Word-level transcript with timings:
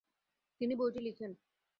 তিনি 0.61 0.73
বইটি 0.75 0.99
লিখেন। 0.99 1.31